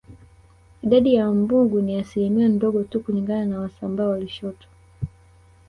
Idadi 0.81 1.13
ya 1.15 1.25
Wambugu 1.27 1.81
ni 1.81 1.95
asilimia 1.95 2.47
ndogo 2.47 2.83
tu 2.83 2.99
kulingana 2.99 3.45
na 3.45 3.59
Wasambaa 3.59 4.07
wa 4.07 4.19
Lushoto 4.19 4.67